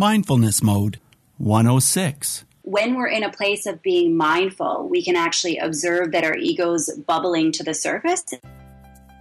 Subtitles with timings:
[0.00, 0.98] Mindfulness Mode
[1.36, 2.44] 106.
[2.62, 6.88] When we're in a place of being mindful, we can actually observe that our ego's
[7.06, 8.24] bubbling to the surface.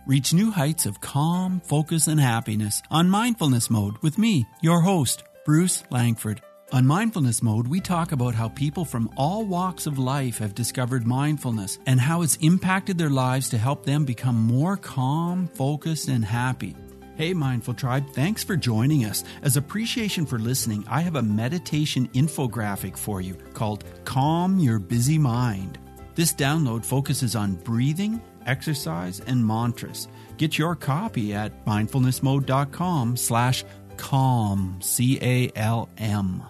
[0.08, 5.24] Reach new heights of calm, focus, and happiness on Mindfulness Mode with me, your host,
[5.44, 6.42] Bruce Langford.
[6.72, 11.06] On Mindfulness Mode, we talk about how people from all walks of life have discovered
[11.06, 16.24] mindfulness and how it's impacted their lives to help them become more calm, focused, and
[16.24, 16.74] happy.
[17.20, 19.26] Hey, Mindful Tribe, thanks for joining us.
[19.42, 25.18] As appreciation for listening, I have a meditation infographic for you called Calm Your Busy
[25.18, 25.78] Mind.
[26.16, 30.08] This download focuses on breathing, exercise, and mantras.
[30.38, 33.66] Get your copy at mindfulnessmode.com slash
[33.98, 36.44] calm, C-A-L-M.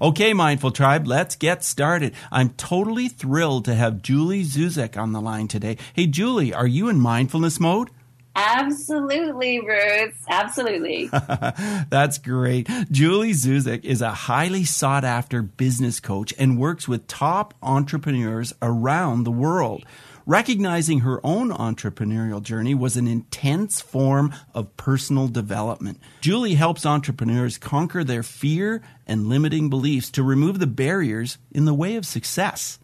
[0.00, 2.14] Okay, Mindful Tribe, let's get started.
[2.30, 5.78] I'm totally thrilled to have Julie Zuzek on the line today.
[5.94, 7.90] Hey, Julie, are you in mindfulness mode?
[8.34, 10.14] Absolutely, Bruce.
[10.28, 11.06] Absolutely.
[11.90, 12.68] That's great.
[12.90, 19.24] Julie Zuzek is a highly sought after business coach and works with top entrepreneurs around
[19.24, 19.84] the world.
[20.24, 25.98] Recognizing her own entrepreneurial journey was an intense form of personal development.
[26.20, 31.74] Julie helps entrepreneurs conquer their fear and limiting beliefs to remove the barriers in the
[31.74, 32.78] way of success.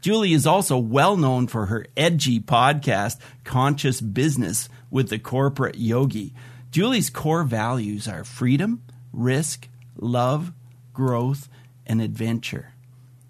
[0.00, 6.34] Julie is also well known for her edgy podcast, Conscious Business with the Corporate Yogi.
[6.70, 10.52] Julie's core values are freedom, risk, love,
[10.92, 11.48] growth,
[11.86, 12.74] and adventure.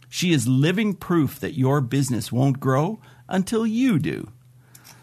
[0.09, 4.33] She is living proof that your business won't grow until you do.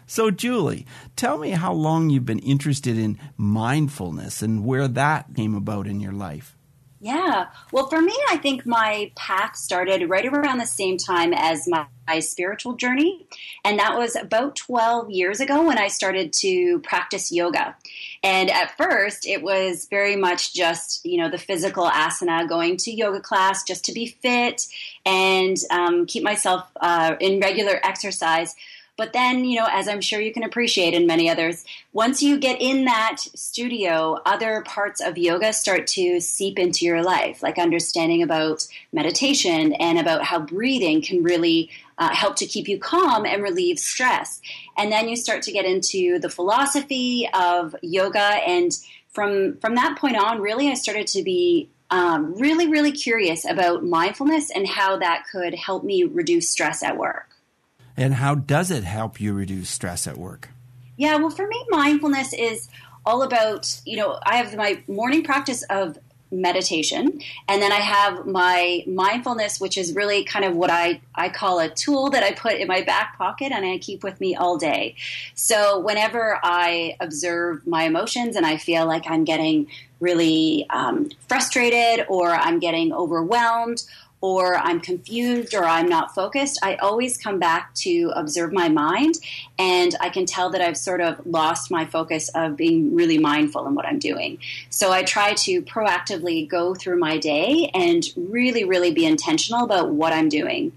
[0.06, 5.54] So, Julie, tell me how long you've been interested in mindfulness and where that came
[5.54, 6.56] about in your life.
[7.00, 7.46] Yeah.
[7.72, 11.86] Well, for me, I think my path started right around the same time as my,
[12.08, 13.26] my, spiritual journey.
[13.64, 17.76] And that was about 12 years ago when I started to practice yoga.
[18.22, 22.90] And at first, it was very much just, you know, the physical asana, going to
[22.90, 24.66] yoga class just to be fit
[25.04, 28.54] and um, keep myself uh, in regular exercise.
[28.96, 32.38] But then, you know, as I'm sure you can appreciate and many others, once you
[32.38, 37.58] get in that studio, other parts of yoga start to seep into your life, like
[37.58, 43.26] understanding about meditation and about how breathing can really uh, help to keep you calm
[43.26, 44.40] and relieve stress.
[44.78, 48.18] And then you start to get into the philosophy of yoga.
[48.18, 48.72] And
[49.10, 53.84] from, from that point on, really, I started to be um, really, really curious about
[53.84, 57.35] mindfulness and how that could help me reduce stress at work.
[57.96, 60.50] And how does it help you reduce stress at work?
[60.96, 62.68] Yeah, well, for me, mindfulness is
[63.04, 65.98] all about, you know, I have my morning practice of
[66.30, 71.28] meditation and then i have my mindfulness which is really kind of what i i
[71.28, 74.34] call a tool that i put in my back pocket and i keep with me
[74.34, 74.94] all day
[75.36, 79.68] so whenever i observe my emotions and i feel like i'm getting
[80.00, 83.84] really um, frustrated or i'm getting overwhelmed
[84.20, 89.14] or I'm confused or I'm not focused, I always come back to observe my mind
[89.58, 93.66] and I can tell that I've sort of lost my focus of being really mindful
[93.66, 94.38] in what I'm doing.
[94.70, 99.90] So I try to proactively go through my day and really, really be intentional about
[99.90, 100.72] what I'm doing.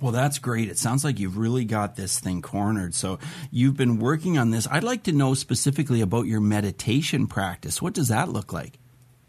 [0.00, 0.68] Well, that's great.
[0.68, 2.94] It sounds like you've really got this thing cornered.
[2.94, 3.18] So
[3.50, 4.68] you've been working on this.
[4.70, 7.80] I'd like to know specifically about your meditation practice.
[7.80, 8.78] What does that look like?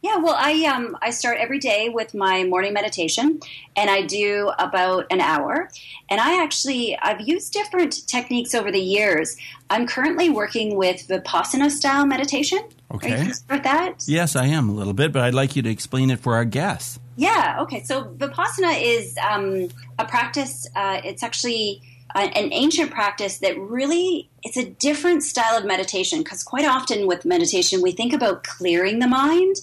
[0.08, 3.42] Yeah, well, I um I start every day with my morning meditation,
[3.76, 5.70] and I do about an hour.
[6.10, 9.36] And I actually I've used different techniques over the years.
[9.70, 12.60] I'm currently working with Vipassana style meditation.
[12.90, 13.16] Okay.
[13.16, 14.06] Are you with that?
[14.08, 16.46] Yes, I am a little bit, but I'd like you to explain it for our
[16.46, 17.02] guests.
[17.18, 17.58] Yeah.
[17.64, 17.84] Okay.
[17.84, 19.68] So Vipassana is um,
[20.00, 20.68] a practice.
[20.74, 21.82] Uh, it's actually
[22.16, 27.26] an ancient practice that really it's a different style of meditation because quite often with
[27.26, 29.56] meditation we think about clearing the mind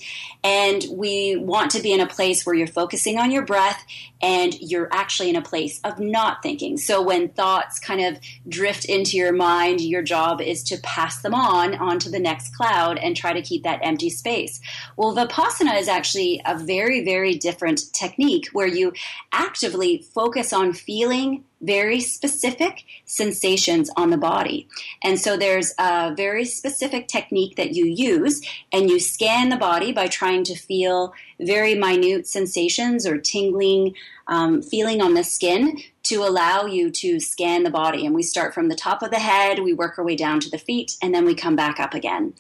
[0.43, 3.85] and we want to be in a place where you're focusing on your breath
[4.21, 8.19] and you're actually in a place of not thinking so when thoughts kind of
[8.49, 12.99] drift into your mind your job is to pass them on onto the next cloud
[12.99, 14.61] and try to keep that empty space
[14.97, 18.93] well vipassana is actually a very very different technique where you
[19.33, 24.64] actively focus on feeling very specific sensations on the body.
[25.03, 28.41] And so there's a very specific technique that you use,
[28.73, 33.95] and you scan the body by trying to feel very minute sensations or tingling
[34.27, 38.05] um, feeling on the skin to allow you to scan the body.
[38.05, 40.51] And we start from the top of the head, we work our way down to
[40.51, 42.35] the feet, and then we come back up again.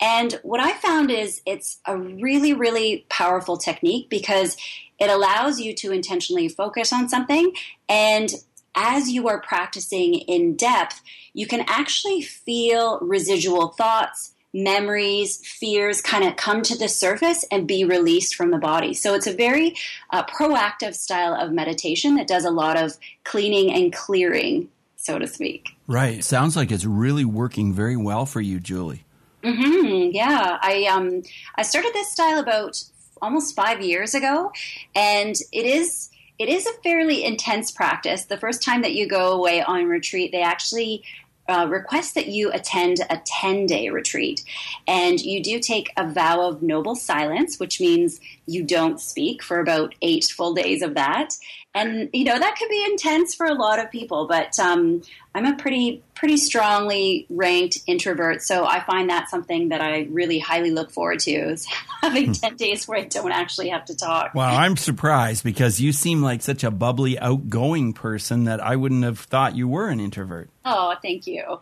[0.00, 4.56] And what I found is it's a really, really powerful technique because
[4.98, 7.52] it allows you to intentionally focus on something
[7.88, 8.30] and
[8.74, 11.02] as you are practicing in depth,
[11.34, 17.68] you can actually feel residual thoughts, memories, fears kind of come to the surface and
[17.68, 18.94] be released from the body.
[18.94, 19.76] So it's a very
[20.10, 25.26] uh, proactive style of meditation that does a lot of cleaning and clearing, so to
[25.26, 25.70] speak.
[25.86, 26.24] Right.
[26.24, 29.04] Sounds like it's really working very well for you, Julie.
[29.42, 30.10] Mm-hmm.
[30.12, 31.22] Yeah, I um
[31.54, 32.82] I started this style about
[33.22, 34.50] almost five years ago,
[34.94, 38.24] and it is it is a fairly intense practice.
[38.24, 41.02] The first time that you go away on retreat, they actually
[41.48, 44.44] uh, request that you attend a 10 day retreat.
[44.86, 49.58] And you do take a vow of noble silence, which means you don't speak for
[49.58, 51.34] about eight full days of that
[51.78, 55.02] and you know that could be intense for a lot of people but um,
[55.34, 60.38] i'm a pretty pretty strongly ranked introvert so i find that something that i really
[60.38, 61.66] highly look forward to is
[62.02, 62.32] having hmm.
[62.32, 66.22] 10 days where i don't actually have to talk well i'm surprised because you seem
[66.22, 70.48] like such a bubbly outgoing person that i wouldn't have thought you were an introvert
[70.64, 71.60] oh thank you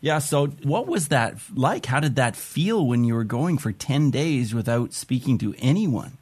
[0.00, 0.18] yeah.
[0.18, 1.86] So, what was that like?
[1.86, 6.18] How did that feel when you were going for 10 days without speaking to anyone?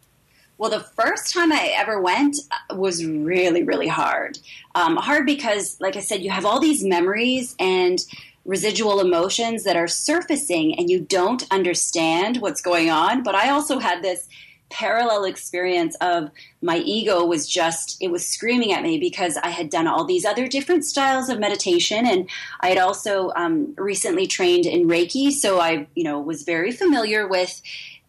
[0.63, 4.39] Well, the first time I ever went uh, was really, really hard.
[4.77, 7.99] Um, hard because, like I said, you have all these memories and
[8.45, 13.25] residual emotions that are surfacing and you don't understand what's going on.
[13.25, 14.29] But I also had this
[14.71, 16.31] parallel experience of
[16.63, 20.25] my ego was just it was screaming at me because i had done all these
[20.25, 22.27] other different styles of meditation and
[22.61, 27.29] i had also um, recently trained in reiki so i you know was very familiar
[27.29, 27.61] with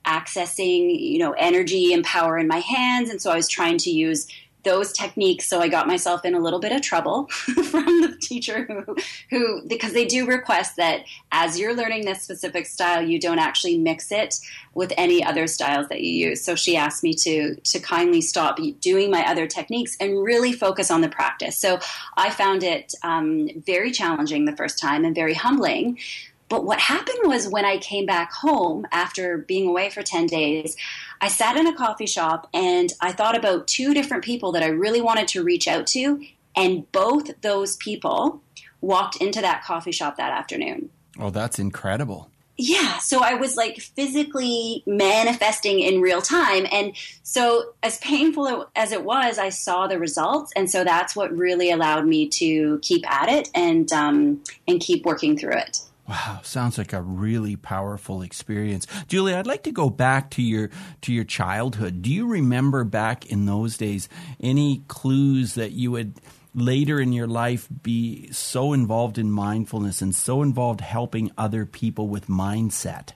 [0.06, 3.10] accessing, you know, energy and power in my hands.
[3.10, 4.28] And so I was trying to use
[4.64, 5.46] those techniques.
[5.46, 8.96] So I got myself in a little bit of trouble from the teacher who,
[9.30, 11.02] who, because they do request that
[11.32, 14.40] as you're learning this specific style, you don't actually mix it
[14.74, 16.42] with any other styles that you use.
[16.42, 20.90] So she asked me to, to kindly stop doing my other techniques and really focus
[20.90, 21.58] on the practice.
[21.58, 21.80] So
[22.16, 26.00] I found it um, very challenging the first time and very humbling.
[26.54, 30.78] But what happened was when I came back home after being away for 10 days,
[31.20, 34.68] I sat in a coffee shop and I thought about two different people that I
[34.68, 36.24] really wanted to reach out to.
[36.56, 38.44] And both those people
[38.82, 40.92] walked into that coffee shop that afternoon.
[41.18, 42.30] Oh, that's incredible.
[42.56, 46.68] Yeah, so I was like physically manifesting in real time.
[46.72, 50.54] And so, as painful as it was, I saw the results.
[50.56, 55.04] And so that's what really allowed me to keep at it and, um, and keep
[55.04, 55.80] working through it.
[56.08, 58.88] Wow, sounds like a really powerful experience.
[59.08, 60.70] Julie, I'd like to go back to your
[61.02, 62.02] to your childhood.
[62.02, 64.10] Do you remember back in those days
[64.42, 66.20] any clues that you would
[66.54, 72.10] later in your life be so involved in mindfulness and so involved helping other people
[72.10, 73.12] with mindset?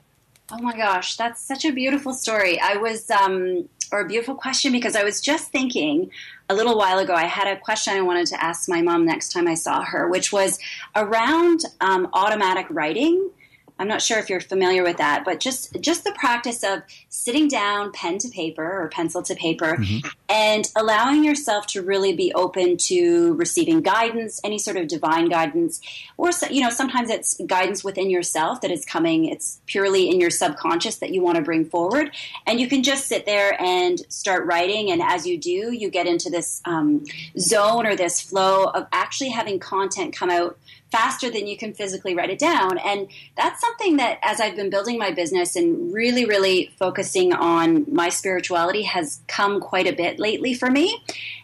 [0.50, 2.58] Oh my gosh, that's such a beautiful story.
[2.58, 6.10] I was um or a beautiful question because I was just thinking
[6.48, 9.32] a little while ago, I had a question I wanted to ask my mom next
[9.32, 10.58] time I saw her, which was
[10.96, 13.30] around um, automatic writing
[13.78, 17.46] I'm not sure if you're familiar with that, but just just the practice of sitting
[17.48, 20.08] down, pen to paper or pencil to paper, mm-hmm.
[20.28, 25.80] and allowing yourself to really be open to receiving guidance, any sort of divine guidance,
[26.16, 29.26] or you know sometimes it's guidance within yourself that is coming.
[29.26, 32.10] It's purely in your subconscious that you want to bring forward,
[32.46, 34.90] and you can just sit there and start writing.
[34.90, 37.04] And as you do, you get into this um,
[37.38, 40.58] zone or this flow of actually having content come out
[40.90, 42.78] faster than you can physically write it down.
[42.78, 47.86] And that's something that, as I've been building my business and really, really focusing on
[47.92, 51.02] my spirituality, has come quite a bit lately for me.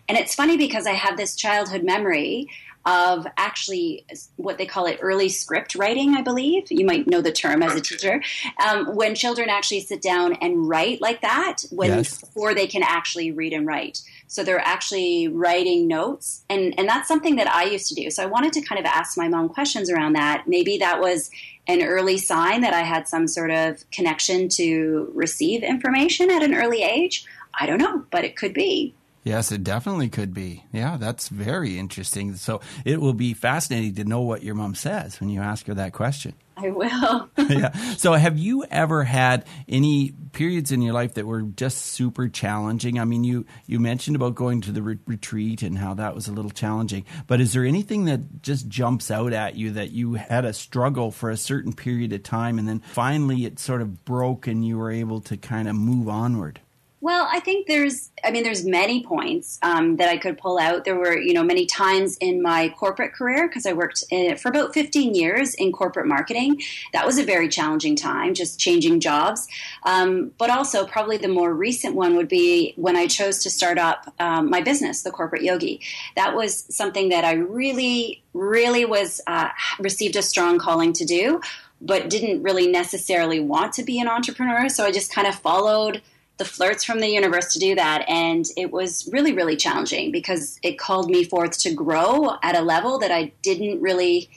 [0.08, 2.48] And it's funny because I have this childhood memory
[2.86, 4.04] of actually
[4.36, 6.70] what they call it early script writing, I believe.
[6.70, 8.22] You might know the term as a teacher.
[8.64, 12.20] Um, when children actually sit down and write like that, when yes.
[12.20, 14.02] before they can actually read and write.
[14.34, 18.10] So they're actually writing notes, and and that's something that I used to do.
[18.10, 20.48] So I wanted to kind of ask my mom questions around that.
[20.48, 21.30] Maybe that was
[21.68, 26.52] an early sign that I had some sort of connection to receive information at an
[26.52, 27.24] early age.
[27.56, 28.96] I don't know, but it could be.
[29.22, 30.64] Yes, it definitely could be.
[30.72, 32.34] Yeah, that's very interesting.
[32.34, 35.74] So it will be fascinating to know what your mom says when you ask her
[35.74, 36.34] that question.
[36.56, 37.28] I will.
[37.48, 37.72] yeah.
[37.96, 42.98] So have you ever had any periods in your life that were just super challenging?
[42.98, 46.28] I mean, you you mentioned about going to the re- retreat and how that was
[46.28, 50.14] a little challenging, but is there anything that just jumps out at you that you
[50.14, 54.04] had a struggle for a certain period of time and then finally it sort of
[54.04, 56.60] broke and you were able to kind of move onward?
[57.04, 60.86] Well, I think there's, I mean, there's many points um, that I could pull out.
[60.86, 64.48] There were, you know, many times in my corporate career because I worked in, for
[64.48, 66.62] about 15 years in corporate marketing.
[66.94, 69.46] That was a very challenging time, just changing jobs.
[69.82, 73.76] Um, but also, probably the more recent one would be when I chose to start
[73.76, 75.82] up um, my business, the Corporate Yogi.
[76.16, 81.42] That was something that I really, really was uh, received a strong calling to do,
[81.82, 84.70] but didn't really necessarily want to be an entrepreneur.
[84.70, 86.00] So I just kind of followed
[86.36, 88.08] the flirts from the universe to do that.
[88.08, 92.60] And it was really, really challenging because it called me forth to grow at a
[92.60, 94.28] level that I didn't really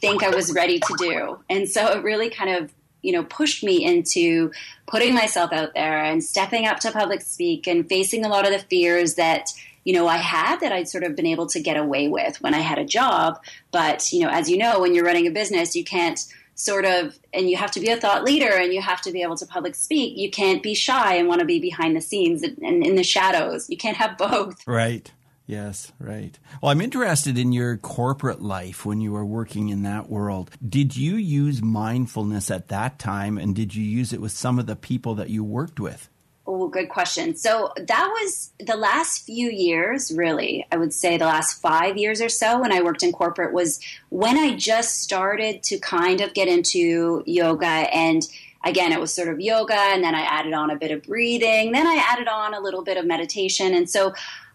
[0.00, 1.38] think I was ready to do.
[1.48, 2.72] And so it really kind of,
[3.02, 4.52] you know, pushed me into
[4.86, 8.52] putting myself out there and stepping up to public speak and facing a lot of
[8.52, 9.50] the fears that,
[9.84, 12.54] you know, I had that I'd sort of been able to get away with when
[12.54, 13.40] I had a job.
[13.72, 16.20] But, you know, as you know, when you're running a business, you can't
[16.54, 19.22] sort of and you have to be a thought leader and you have to be
[19.22, 20.16] able to public speak.
[20.16, 23.68] You can't be shy and want to be behind the scenes and in the shadows.
[23.70, 24.66] You can't have both.
[24.66, 25.10] Right.
[25.46, 26.38] Yes right.
[26.62, 30.50] Well i'm interested in your corporate life when you were working in that world.
[30.66, 34.66] Did you use mindfulness at that time and did you use it with some of
[34.66, 36.08] the people that you worked with
[36.44, 37.36] Oh, good question.
[37.36, 40.66] So that was the last few years, really.
[40.72, 43.78] I would say the last five years or so when I worked in corporate was
[44.08, 47.64] when I just started to kind of get into yoga.
[47.64, 48.26] And
[48.64, 51.70] again, it was sort of yoga, and then I added on a bit of breathing.
[51.70, 53.72] Then I added on a little bit of meditation.
[53.74, 54.12] And so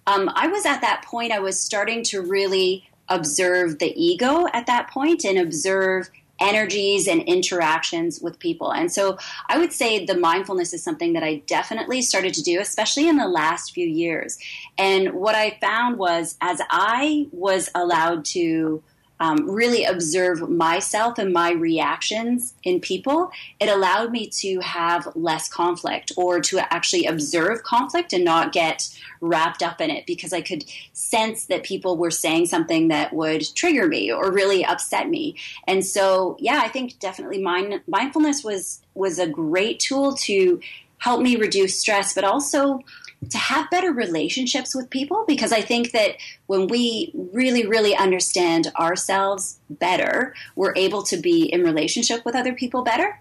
[0.08, 4.68] um, I was at that point, I was starting to really observe the ego at
[4.68, 8.72] that point and observe energies and interactions with people.
[8.72, 9.18] And so
[9.48, 13.18] I would say the mindfulness is something that I definitely started to do, especially in
[13.18, 14.38] the last few years.
[14.78, 18.84] And what I found was as I was allowed to
[19.20, 25.50] um, really observe myself and my reactions in people, it allowed me to have less
[25.50, 30.42] conflict or to actually observe conflict and not get wrapped up in it because I
[30.42, 35.36] could sense that people were saying something that would trigger me or really upset me.
[35.68, 40.60] And so, yeah, I think definitely mind, mindfulness was was a great tool to
[40.98, 42.84] help me reduce stress, but also
[43.30, 46.12] to have better relationships with people because I think that
[46.46, 52.54] when we really, really understand ourselves better, we're able to be in relationship with other
[52.54, 53.20] people better.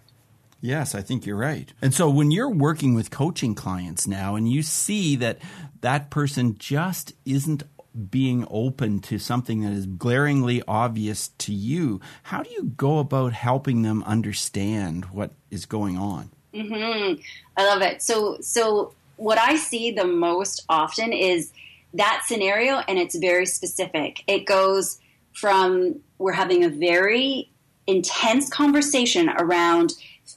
[0.61, 1.73] Yes, I think you're right.
[1.81, 5.39] And so when you're working with coaching clients now and you see that
[5.81, 7.63] that person just isn't
[8.11, 13.33] being open to something that is glaringly obvious to you, how do you go about
[13.33, 16.31] helping them understand what is going on?
[16.53, 17.21] Mm-hmm.
[17.57, 18.03] I love it.
[18.03, 21.53] So, so what I see the most often is
[21.95, 24.23] that scenario, and it's very specific.
[24.27, 24.99] It goes
[25.33, 27.51] from we're having a very
[27.87, 29.93] intense conversation around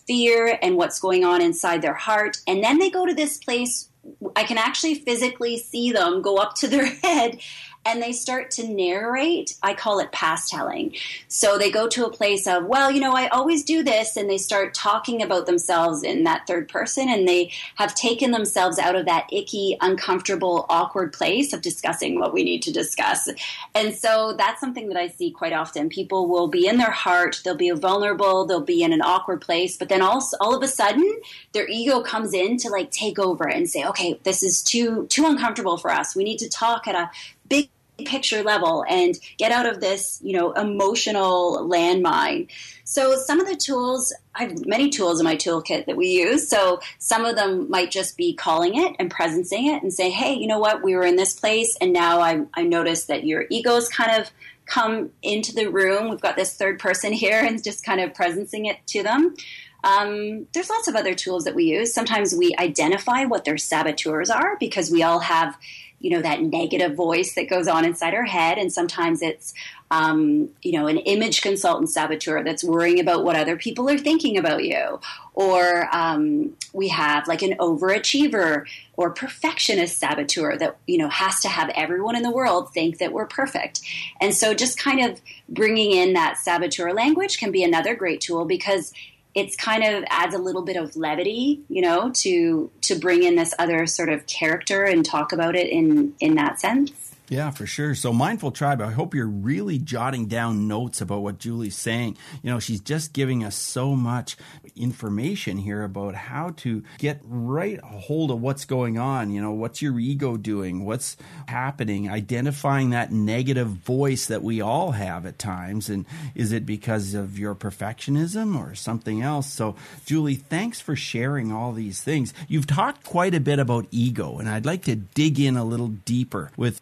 [0.08, 3.90] fear and what's going on inside their heart, and then they go to this place.
[4.36, 7.40] I can actually physically see them go up to their head
[7.86, 9.56] and they start to narrate.
[9.64, 10.96] I call it past telling.
[11.28, 14.30] So they go to a place of, well, you know, I always do this, and
[14.30, 18.96] they start talking about themselves in that third person, and they have taken themselves out
[18.96, 23.30] of that icky, uncomfortable, awkward place of discussing what we need to discuss.
[23.74, 25.90] And so that's something that I see quite often.
[25.90, 29.78] People will be in their heart, they'll be vulnerable, they'll be in an awkward place,
[29.78, 31.20] but then all, all of a sudden,
[31.54, 35.26] their ego comes in to like take over and say, okay, this is too too
[35.26, 36.16] uncomfortable for us.
[36.16, 37.12] We need to talk at a
[37.50, 37.70] big
[38.06, 42.48] picture level and get out of this, you know, emotional landmine.
[42.84, 46.48] So some of the tools, I have many tools in my toolkit that we use.
[46.48, 50.34] So some of them might just be calling it and presencing it and say, hey,
[50.34, 53.46] you know what, we were in this place and now I, I noticed that your
[53.50, 54.32] ego's kind of
[54.66, 56.10] come into the room.
[56.10, 59.36] We've got this third person here and just kind of presencing it to them.
[59.84, 61.94] Um, there's lots of other tools that we use.
[61.94, 65.58] Sometimes we identify what their saboteurs are because we all have
[66.00, 68.58] you know that negative voice that goes on inside our head.
[68.58, 69.54] And sometimes it's
[69.92, 74.38] um, you know an image consultant saboteur that's worrying about what other people are thinking
[74.38, 75.00] about you.
[75.34, 78.66] Or um, we have like an overachiever
[78.98, 83.12] or perfectionist saboteur that you know has to have everyone in the world think that
[83.12, 83.82] we're perfect.
[84.22, 88.46] And so just kind of bringing in that saboteur language can be another great tool
[88.46, 88.94] because
[89.36, 93.36] it's kind of adds a little bit of levity, you know, to to bring in
[93.36, 97.16] this other sort of character and talk about it in in that sense.
[97.30, 97.94] Yeah, for sure.
[97.94, 102.18] So, Mindful Tribe, I hope you're really jotting down notes about what Julie's saying.
[102.42, 104.36] You know, she's just giving us so much
[104.76, 109.30] information here about how to get right a hold of what's going on.
[109.30, 110.86] You know, what's your ego doing?
[110.86, 111.18] What's
[111.48, 112.10] happening?
[112.10, 115.88] Identifying that negative voice that we all have at times.
[115.88, 119.46] And is it because of your perfectionism or something else?
[119.54, 122.34] So, Julie, thanks for sharing all these things.
[122.48, 125.90] You've talked quite a bit about ego, and I'd like to dig in a little
[125.90, 126.80] deeper with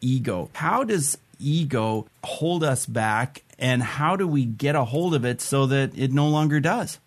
[0.54, 5.42] how does ego hold us back and how do we get a hold of it
[5.42, 7.00] so that it no longer does?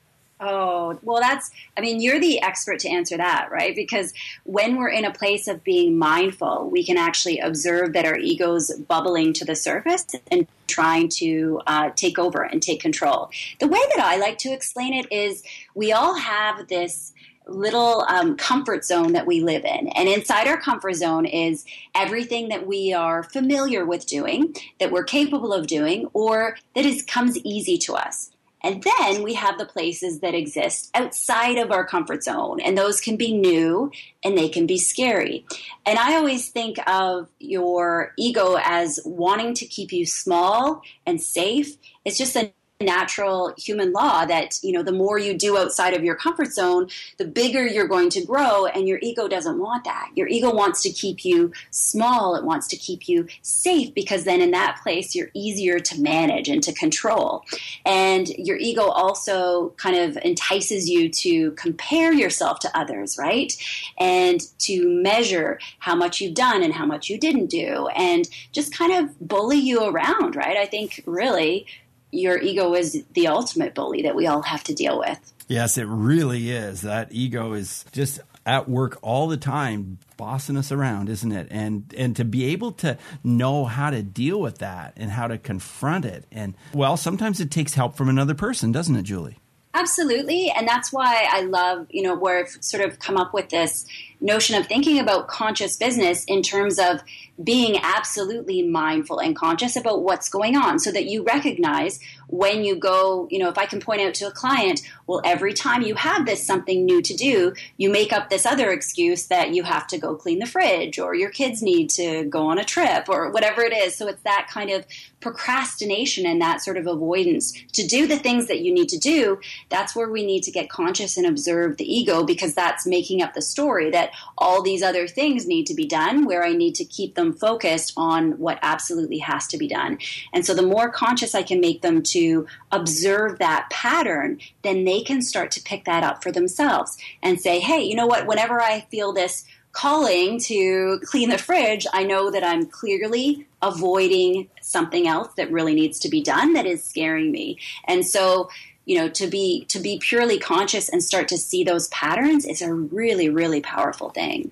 [0.42, 3.76] Oh, well, that's, I mean, you're the expert to answer that, right?
[3.76, 8.16] Because when we're in a place of being mindful, we can actually observe that our
[8.16, 13.30] ego's bubbling to the surface and trying to uh, take over and take control.
[13.58, 15.42] The way that I like to explain it is
[15.74, 17.12] we all have this
[17.50, 19.88] little um, comfort zone that we live in.
[19.88, 21.64] And inside our comfort zone is
[21.94, 27.02] everything that we are familiar with doing, that we're capable of doing, or that is
[27.02, 28.30] comes easy to us.
[28.62, 33.00] And then we have the places that exist outside of our comfort zone, and those
[33.00, 33.90] can be new
[34.22, 35.46] and they can be scary.
[35.86, 41.76] And I always think of your ego as wanting to keep you small and safe.
[42.04, 46.02] It's just a natural human law that you know the more you do outside of
[46.02, 50.10] your comfort zone the bigger you're going to grow and your ego doesn't want that.
[50.14, 52.34] Your ego wants to keep you small.
[52.36, 56.48] It wants to keep you safe because then in that place you're easier to manage
[56.48, 57.44] and to control.
[57.84, 63.52] And your ego also kind of entices you to compare yourself to others right?
[63.98, 68.74] And to measure how much you've done and how much you didn't do and just
[68.76, 70.56] kind of bully you around right?
[70.56, 71.66] I think really
[72.12, 75.18] your ego is the ultimate bully that we all have to deal with.
[75.48, 76.82] Yes, it really is.
[76.82, 81.94] That ego is just at work all the time bossing us around isn't it and
[81.96, 86.04] and to be able to know how to deal with that and how to confront
[86.04, 89.38] it and well sometimes it takes help from another person doesn't it julie
[89.74, 93.48] absolutely and that's why i love you know where i've sort of come up with
[93.50, 93.86] this
[94.20, 97.00] notion of thinking about conscious business in terms of
[97.42, 101.98] being absolutely mindful and conscious about what's going on so that you recognize
[102.28, 105.52] when you go, you know, if I can point out to a client, well, every
[105.52, 109.54] time you have this something new to do, you make up this other excuse that
[109.54, 112.64] you have to go clean the fridge or your kids need to go on a
[112.64, 113.96] trip or whatever it is.
[113.96, 114.84] So it's that kind of
[115.20, 119.40] procrastination and that sort of avoidance to do the things that you need to do.
[119.68, 123.34] That's where we need to get conscious and observe the ego because that's making up
[123.34, 126.84] the story that all these other things need to be done where I need to
[126.84, 129.98] keep them focused on what absolutely has to be done.
[130.32, 135.02] And so the more conscious I can make them to observe that pattern, then they
[135.02, 138.60] can start to pick that up for themselves and say, hey, you know what, whenever
[138.60, 145.06] I feel this calling to clean the fridge, I know that I'm clearly avoiding something
[145.06, 147.58] else that really needs to be done that is scaring me.
[147.86, 148.48] And so
[148.90, 152.60] you know to be to be purely conscious and start to see those patterns is
[152.60, 154.50] a really really powerful thing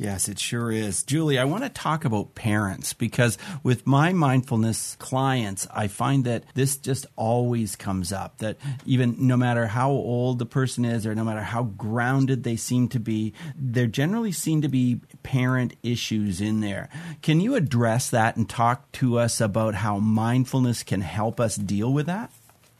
[0.00, 1.02] Yes, it sure is.
[1.02, 6.44] Julie, I want to talk about parents because with my mindfulness clients, I find that
[6.54, 11.16] this just always comes up that even no matter how old the person is or
[11.16, 16.40] no matter how grounded they seem to be, there generally seem to be parent issues
[16.40, 16.88] in there.
[17.20, 21.92] Can you address that and talk to us about how mindfulness can help us deal
[21.92, 22.30] with that?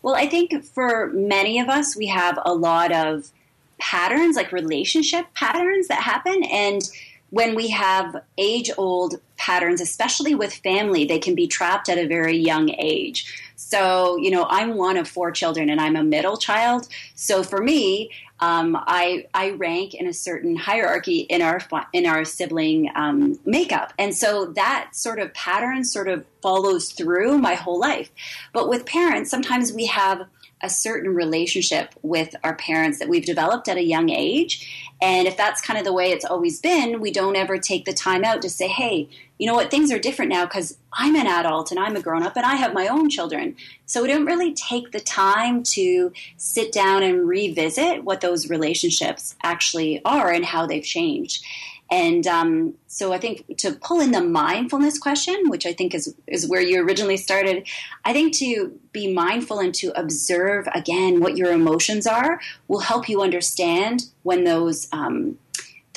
[0.03, 3.31] Well, I think for many of us, we have a lot of
[3.79, 6.43] patterns, like relationship patterns that happen.
[6.45, 6.83] And
[7.31, 12.07] when we have age old patterns, especially with family, they can be trapped at a
[12.07, 13.53] very young age.
[13.57, 16.89] So, you know, I'm one of four children and I'm a middle child.
[17.15, 21.61] So for me, um, I I rank in a certain hierarchy in our
[21.93, 27.39] in our sibling um, makeup, and so that sort of pattern sort of follows through
[27.39, 28.11] my whole life.
[28.53, 30.27] But with parents, sometimes we have
[30.61, 34.93] a certain relationship with our parents that we've developed at a young age.
[35.01, 37.93] And if that's kind of the way it's always been, we don't ever take the
[37.93, 41.27] time out to say, hey, you know what, things are different now because I'm an
[41.27, 43.57] adult and I'm a grown up and I have my own children.
[43.87, 49.37] So we don't really take the time to sit down and revisit what those relationships
[49.43, 51.45] actually are and how they've changed.
[51.91, 56.15] And um, so I think to pull in the mindfulness question, which I think is,
[56.27, 57.67] is where you originally started,
[58.05, 63.09] I think to be mindful and to observe again what your emotions are will help
[63.09, 65.39] you understand when those um,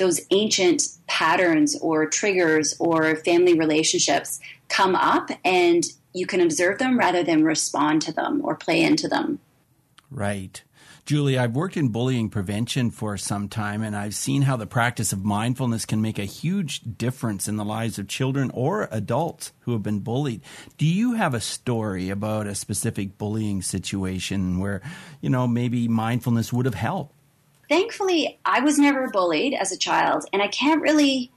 [0.02, 6.98] those ancient patterns or triggers or family relationships come up and you can observe them
[6.98, 9.38] rather than respond to them or play into them.
[10.10, 10.60] Right.
[11.06, 15.12] Julie, I've worked in bullying prevention for some time, and I've seen how the practice
[15.12, 19.72] of mindfulness can make a huge difference in the lives of children or adults who
[19.72, 20.42] have been bullied.
[20.78, 24.80] Do you have a story about a specific bullying situation where,
[25.20, 27.16] you know, maybe mindfulness would have helped?
[27.68, 31.32] Thankfully, I was never bullied as a child, and I can't really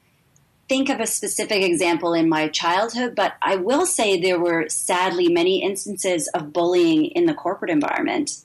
[0.68, 5.30] think of a specific example in my childhood, but I will say there were sadly
[5.30, 8.44] many instances of bullying in the corporate environment.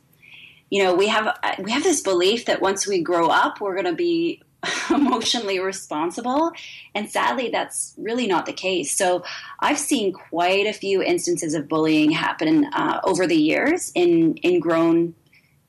[0.69, 3.87] You know, we have we have this belief that once we grow up, we're going
[3.87, 4.43] to be
[4.91, 6.53] emotionally responsible,
[6.95, 8.97] and sadly, that's really not the case.
[8.97, 9.25] So,
[9.59, 14.61] I've seen quite a few instances of bullying happen uh, over the years in in
[14.61, 15.15] grown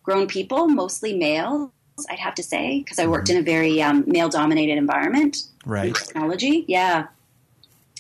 [0.04, 1.74] grown people, mostly male
[2.09, 3.37] I'd have to say, because I worked mm-hmm.
[3.37, 5.43] in a very um, male dominated environment.
[5.65, 5.93] Right.
[5.93, 6.65] Technology.
[6.67, 7.07] Yeah.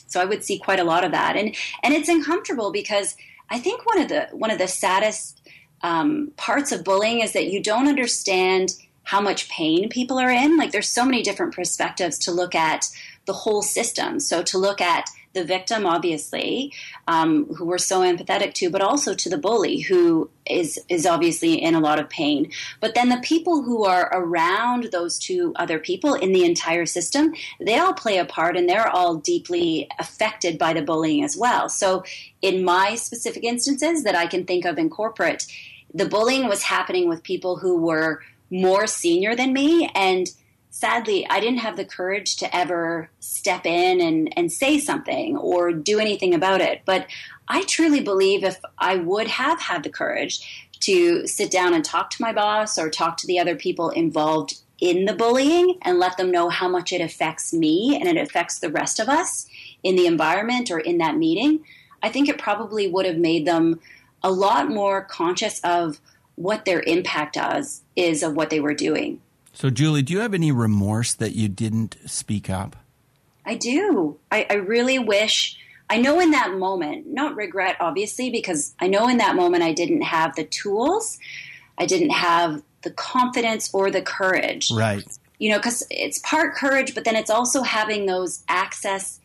[0.07, 1.35] So I would see quite a lot of that.
[1.35, 3.15] And, and it's uncomfortable because
[3.49, 5.41] I think one of the, one of the saddest
[5.81, 10.57] um, parts of bullying is that you don't understand how much pain people are in.
[10.57, 12.87] Like there's so many different perspectives to look at
[13.25, 14.19] the whole system.
[14.19, 16.73] So to look at the victim, obviously,
[17.07, 21.53] um, who we're so empathetic to, but also to the bully, who is is obviously
[21.53, 22.51] in a lot of pain.
[22.79, 27.33] But then the people who are around those two other people in the entire system,
[27.59, 31.69] they all play a part, and they're all deeply affected by the bullying as well.
[31.69, 32.03] So,
[32.41, 35.47] in my specific instances that I can think of in corporate,
[35.93, 40.27] the bullying was happening with people who were more senior than me and
[40.71, 45.71] sadly, I didn't have the courage to ever step in and, and say something or
[45.71, 46.81] do anything about it.
[46.85, 47.05] But
[47.47, 52.09] I truly believe if I would have had the courage to sit down and talk
[52.11, 56.17] to my boss or talk to the other people involved in the bullying and let
[56.17, 59.47] them know how much it affects me and it affects the rest of us
[59.83, 61.63] in the environment or in that meeting,
[62.01, 63.79] I think it probably would have made them
[64.23, 65.99] a lot more conscious of
[66.35, 69.21] what their impact is, is of what they were doing.
[69.61, 72.77] So, Julie, do you have any remorse that you didn't speak up?
[73.45, 74.17] I do.
[74.31, 75.55] I, I really wish.
[75.87, 79.71] I know in that moment, not regret, obviously, because I know in that moment I
[79.71, 81.19] didn't have the tools,
[81.77, 84.71] I didn't have the confidence or the courage.
[84.71, 85.05] Right.
[85.37, 89.19] You know, because it's part courage, but then it's also having those access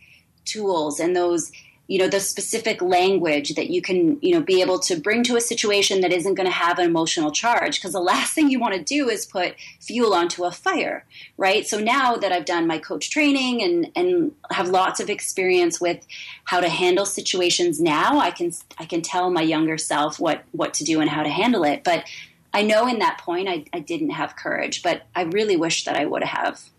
[0.45, 1.51] tools and those
[1.89, 5.37] you know the specific language that you can you know be able to bring to
[5.37, 7.79] a situation that isn't going to have an emotional charge.
[7.79, 11.05] Because the last thing you want to do is put fuel onto a fire
[11.37, 11.67] right?
[11.67, 16.07] So now that i've done my coach training and and have lots of experience with
[16.45, 20.75] how to handle situations now i can i can tell my younger self what what
[20.75, 21.85] to do and how to handle it.
[21.85, 22.05] But
[22.53, 25.97] i know in that point i, I didn't have courage but i really wish that
[25.97, 26.71] i would have.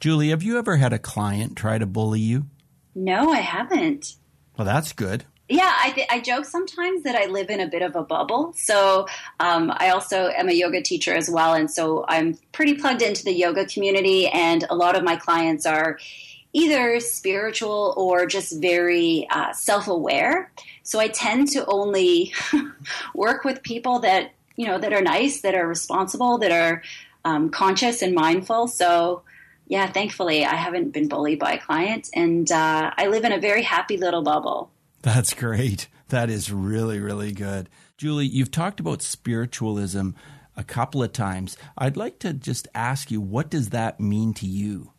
[0.00, 2.46] Julie have you ever had a client try to bully you?
[2.94, 4.16] No i haven't
[4.56, 5.24] well, that's good.
[5.48, 8.54] Yeah, I, th- I joke sometimes that I live in a bit of a bubble.
[8.56, 9.06] So
[9.40, 13.24] um, I also am a yoga teacher as well, and so I'm pretty plugged into
[13.24, 14.26] the yoga community.
[14.28, 15.98] And a lot of my clients are
[16.54, 20.50] either spiritual or just very uh, self-aware.
[20.82, 22.32] So I tend to only
[23.14, 26.82] work with people that you know that are nice, that are responsible, that are
[27.26, 28.68] um, conscious and mindful.
[28.68, 29.22] So
[29.66, 33.40] yeah, thankfully, I haven't been bullied by a client, and uh, I live in a
[33.40, 34.70] very happy little bubble.
[35.02, 35.88] That's great.
[36.08, 37.68] That is really, really good.
[37.96, 40.10] Julie, you've talked about spiritualism
[40.56, 41.56] a couple of times.
[41.78, 44.92] I'd like to just ask you, what does that mean to you?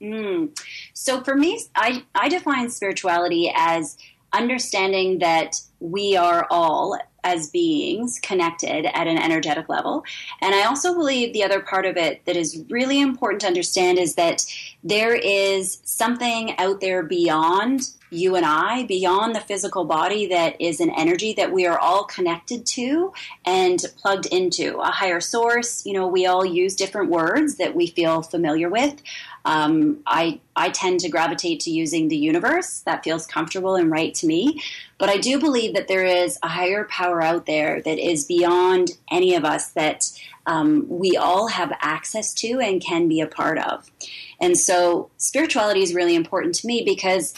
[0.00, 0.58] Mm.
[0.94, 3.98] So, for me, I, I define spirituality as
[4.32, 10.04] understanding that we are all as beings connected at an energetic level.
[10.40, 13.98] And I also believe the other part of it that is really important to understand
[13.98, 14.46] is that
[14.84, 20.80] there is something out there beyond you and I, beyond the physical body, that is
[20.80, 23.12] an energy that we are all connected to
[23.44, 24.78] and plugged into.
[24.78, 29.02] A higher source, you know, we all use different words that we feel familiar with.
[29.44, 32.80] Um, I, I tend to gravitate to using the universe.
[32.80, 34.62] That feels comfortable and right to me.
[34.98, 38.92] But I do believe that there is a higher power out there that is beyond
[39.10, 40.04] any of us that
[40.46, 43.90] um, we all have access to and can be a part of.
[44.40, 47.34] And so spirituality is really important to me because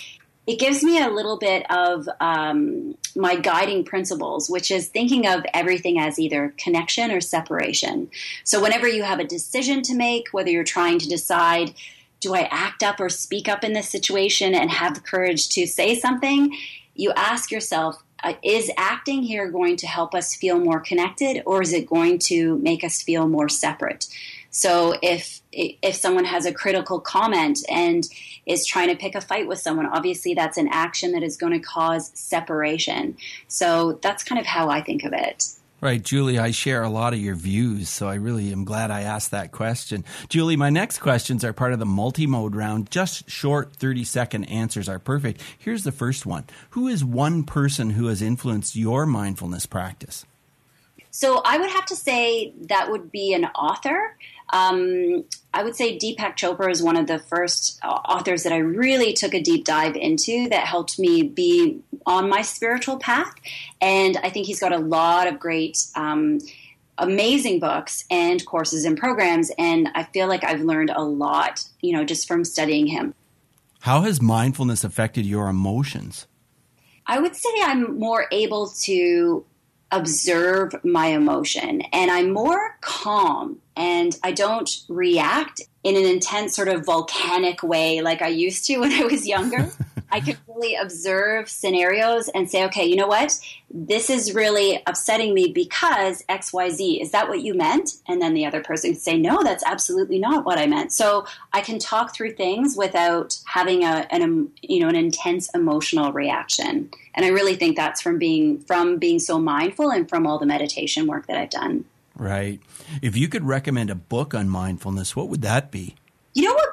[0.50, 5.44] it gives me a little bit of um, my guiding principles, which is thinking of
[5.54, 8.10] everything as either connection or separation.
[8.42, 11.72] So, whenever you have a decision to make, whether you're trying to decide,
[12.18, 15.68] do I act up or speak up in this situation and have the courage to
[15.68, 16.52] say something?
[16.96, 21.62] You ask yourself, uh, is acting here going to help us feel more connected or
[21.62, 24.08] is it going to make us feel more separate?
[24.50, 28.04] So if if someone has a critical comment and
[28.46, 31.52] is trying to pick a fight with someone, obviously that's an action that is going
[31.52, 33.16] to cause separation.
[33.48, 35.44] So that's kind of how I think of it.
[35.82, 39.00] Right, Julie, I share a lot of your views, so I really am glad I
[39.00, 40.04] asked that question.
[40.28, 42.90] Julie, my next questions are part of the multi mode round.
[42.90, 45.40] Just short 30 second answers are perfect.
[45.58, 50.26] Here's the first one Who is one person who has influenced your mindfulness practice?
[51.10, 54.16] So I would have to say that would be an author.
[54.52, 59.12] Um, I would say Deepak Chopra is one of the first authors that I really
[59.12, 63.34] took a deep dive into that helped me be on my spiritual path.
[63.80, 66.38] And I think he's got a lot of great, um,
[66.98, 69.50] amazing books and courses and programs.
[69.58, 73.14] And I feel like I've learned a lot, you know, just from studying him.
[73.80, 76.26] How has mindfulness affected your emotions?
[77.06, 79.44] I would say I'm more able to
[79.92, 86.68] observe my emotion and I'm more calm and I don't react in an intense sort
[86.68, 89.70] of volcanic way like I used to when I was younger.
[90.12, 93.38] I can really observe scenarios and say, okay, you know what?
[93.70, 97.00] This is really upsetting me because XYZ.
[97.00, 97.92] Is that what you meant?
[98.08, 100.92] And then the other person can say, no, that's absolutely not what I meant.
[100.92, 105.50] So I can talk through things without having a, an, um, you know, an intense
[105.54, 106.90] emotional reaction.
[107.14, 110.46] And I really think that's from being, from being so mindful and from all the
[110.46, 111.84] meditation work that I've done.
[112.16, 112.60] Right.
[113.00, 115.94] If you could recommend a book on mindfulness, what would that be?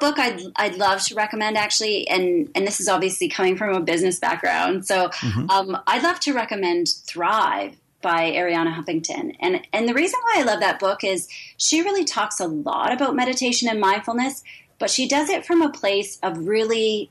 [0.00, 3.80] Book I'd I'd love to recommend actually, and and this is obviously coming from a
[3.80, 5.50] business background, so mm-hmm.
[5.50, 10.44] um, I'd love to recommend Thrive by Arianna Huffington, and and the reason why I
[10.44, 14.42] love that book is she really talks a lot about meditation and mindfulness,
[14.78, 17.10] but she does it from a place of really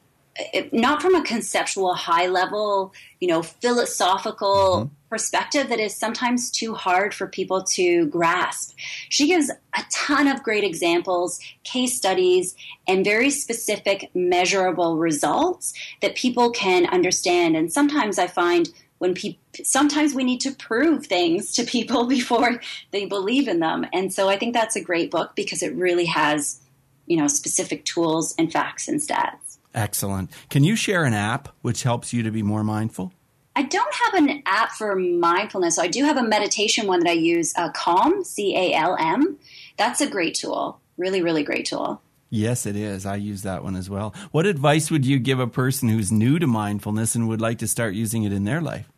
[0.71, 4.93] not from a conceptual high level, you know, philosophical mm-hmm.
[5.09, 8.75] Perspective that is sometimes too hard for people to grasp.
[9.09, 12.55] She gives a ton of great examples, case studies,
[12.87, 17.55] and very specific measurable results that people can understand.
[17.55, 22.61] And sometimes I find when people sometimes we need to prove things to people before
[22.91, 23.85] they believe in them.
[23.93, 26.59] And so I think that's a great book because it really has,
[27.05, 29.57] you know, specific tools and facts and stats.
[29.73, 30.31] Excellent.
[30.49, 33.13] Can you share an app which helps you to be more mindful?
[33.57, 35.79] I don't have an app for mindfulness.
[35.79, 39.39] I do have a meditation one that I use, uh, Calm, C A L M.
[39.77, 40.79] That's a great tool.
[40.95, 41.99] Really, really great tool.
[42.29, 43.03] Yes, it is.
[43.07, 44.13] I use that one as well.
[44.29, 47.67] What advice would you give a person who's new to mindfulness and would like to
[47.67, 48.91] start using it in their life?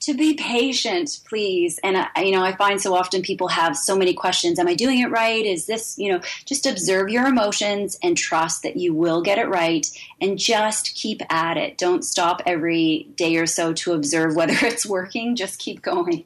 [0.00, 1.78] To be patient, please.
[1.84, 4.58] And I, you know, I find so often people have so many questions.
[4.58, 5.44] Am I doing it right?
[5.44, 9.48] Is this, you know, just observe your emotions and trust that you will get it
[9.48, 9.86] right
[10.20, 11.76] and just keep at it.
[11.76, 15.36] Don't stop every day or so to observe whether it's working.
[15.36, 16.24] Just keep going.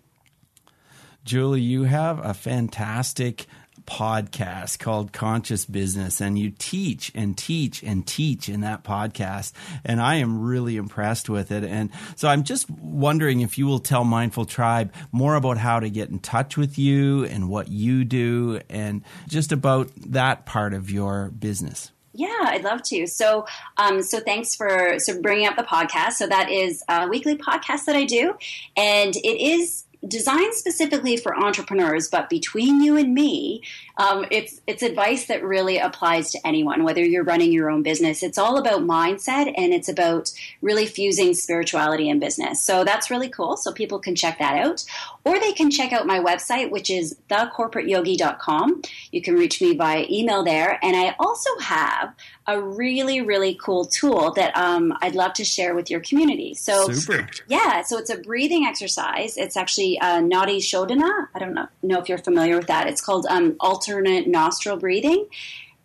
[1.24, 3.46] Julie, you have a fantastic
[3.87, 9.53] podcast called Conscious Business, and you teach and teach and teach in that podcast.
[9.85, 11.64] And I am really impressed with it.
[11.64, 15.90] And so I'm just wondering if you will tell Mindful Tribe more about how to
[15.90, 20.90] get in touch with you and what you do, and just about that part of
[20.90, 21.90] your business.
[22.16, 23.09] Yeah, I'd love to.
[23.09, 23.44] So,
[23.77, 26.12] um, so thanks for so bringing up the podcast.
[26.12, 28.35] So that is a weekly podcast that I do,
[28.77, 33.62] and it is designed specifically for entrepreneurs, but between you and me,
[33.96, 38.22] um, it's it's advice that really applies to anyone, whether you're running your own business.
[38.22, 42.60] It's all about mindset and it's about really fusing spirituality and business.
[42.60, 43.56] So that's really cool.
[43.56, 44.84] So people can check that out,
[45.24, 48.82] or they can check out my website, which is thecorporateyogi.com.
[49.10, 52.14] You can reach me by email there, and I also have
[52.46, 56.54] a really really cool tool that um, I'd love to share with your community.
[56.54, 57.28] So Super.
[57.48, 59.37] yeah, so it's a breathing exercise.
[59.37, 61.28] It's actually uh, Nadi Shodhana.
[61.34, 62.87] I don't know, know if you're familiar with that.
[62.87, 65.26] It's called um, alternate nostril breathing.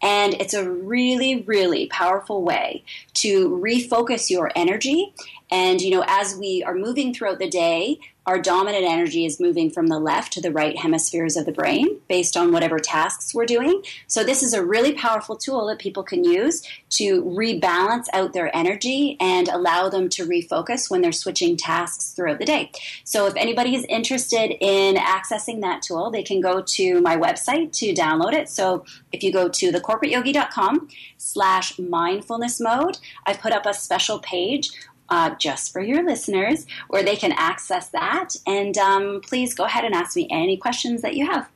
[0.02, 2.84] And it's a really, really powerful way
[3.15, 5.13] to refocus your energy.
[5.52, 9.72] And, you know, as we are moving throughout the day, our dominant energy is moving
[9.72, 13.48] from the left to the right hemispheres of the brain based on whatever tasks we're
[13.48, 13.82] doing.
[14.06, 18.56] So, this is a really powerful tool that people can use to rebalance out their
[18.56, 22.72] energy and allow them to refocus when they're switching tasks throughout the day.
[23.04, 27.72] So, if anybody is interested in accessing that tool, they can go to my website
[27.80, 28.48] to download it.
[28.48, 34.70] So, if you go to thecorporateyogi.com slash mindfulness mode, I've put up a special page
[35.10, 38.30] uh, just for your listeners, where they can access that.
[38.45, 41.50] And um, please go ahead and ask me any questions that you have.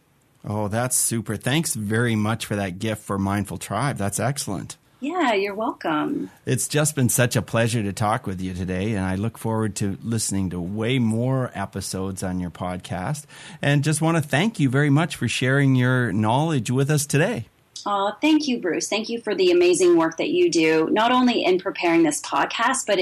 [0.45, 1.37] Oh, that's super.
[1.37, 3.97] Thanks very much for that gift for Mindful Tribe.
[3.97, 4.77] That's excellent.
[4.99, 6.29] Yeah, you're welcome.
[6.45, 9.75] It's just been such a pleasure to talk with you today, and I look forward
[9.77, 13.25] to listening to way more episodes on your podcast.
[13.61, 17.47] And just want to thank you very much for sharing your knowledge with us today.
[17.85, 18.87] Oh, thank you, Bruce.
[18.87, 22.85] Thank you for the amazing work that you do, not only in preparing this podcast,
[22.87, 22.99] but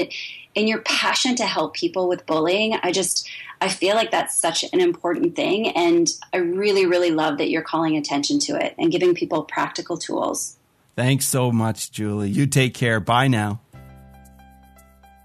[0.54, 2.74] in your passion to help people with bullying.
[2.82, 3.28] I just,
[3.60, 5.68] I feel like that's such an important thing.
[5.68, 9.96] And I really, really love that you're calling attention to it and giving people practical
[9.96, 10.56] tools.
[10.96, 12.30] Thanks so much, Julie.
[12.30, 13.00] You take care.
[13.00, 13.60] Bye now.